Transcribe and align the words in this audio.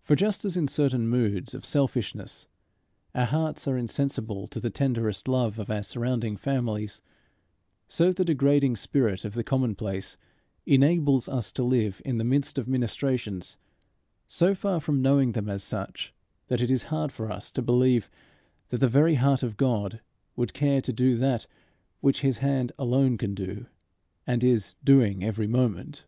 For 0.00 0.16
just 0.16 0.46
as 0.46 0.56
in 0.56 0.66
certain 0.66 1.06
moods 1.08 1.52
of 1.52 1.66
selfishness 1.66 2.48
our 3.14 3.26
hearts 3.26 3.68
are 3.68 3.76
insensible 3.76 4.48
to 4.48 4.58
the 4.58 4.70
tenderest 4.70 5.28
love 5.28 5.58
of 5.58 5.70
our 5.70 5.82
surrounding 5.82 6.38
families, 6.38 7.02
so 7.86 8.12
the 8.14 8.24
degrading 8.24 8.76
spirit 8.76 9.26
of 9.26 9.34
the 9.34 9.44
commonplace 9.44 10.16
enables 10.64 11.28
us 11.28 11.52
to 11.52 11.62
live 11.62 12.00
in 12.02 12.16
the 12.16 12.24
midst 12.24 12.56
of 12.56 12.66
ministrations, 12.66 13.58
so 14.26 14.54
far 14.54 14.80
from 14.80 15.02
knowing 15.02 15.32
them 15.32 15.50
as 15.50 15.62
such, 15.62 16.14
that 16.48 16.62
it 16.62 16.70
is 16.70 16.84
hard 16.84 17.12
for 17.12 17.30
us 17.30 17.52
to 17.52 17.60
believe 17.60 18.08
that 18.70 18.78
the 18.78 18.88
very 18.88 19.16
heart 19.16 19.42
of 19.42 19.58
God 19.58 20.00
would 20.34 20.54
care 20.54 20.80
to 20.80 20.94
do 20.94 21.14
that 21.18 21.46
which 22.00 22.22
his 22.22 22.38
hand 22.38 22.72
alone 22.78 23.18
can 23.18 23.34
do 23.34 23.66
and 24.26 24.42
is 24.42 24.76
doing 24.82 25.22
every 25.22 25.46
moment. 25.46 26.06